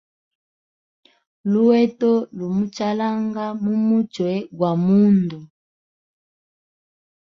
Luheto 1.51 2.11
lu 2.37 2.45
muchalanga 2.55 3.45
mu 3.63 3.73
muchwe 3.85 4.31
gwa 4.57 4.71
mundu. 4.85 5.39